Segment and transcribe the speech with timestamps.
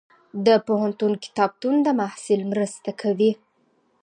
[0.45, 3.31] د پوهنتون کتابتون د محصل مرسته کوي.